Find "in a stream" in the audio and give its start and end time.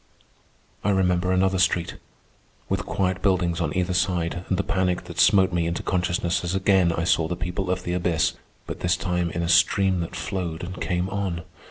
9.29-9.99